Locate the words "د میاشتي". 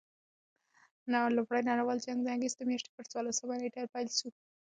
2.59-2.89